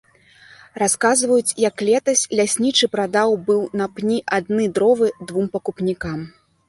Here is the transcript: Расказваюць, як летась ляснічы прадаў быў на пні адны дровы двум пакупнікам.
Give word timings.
Расказваюць, 0.83 1.57
як 1.69 1.83
летась 1.89 2.23
ляснічы 2.39 2.89
прадаў 2.95 3.37
быў 3.51 3.61
на 3.83 3.89
пні 3.99 4.17
адны 4.39 4.65
дровы 4.79 5.07
двум 5.31 5.45
пакупнікам. 5.59 6.19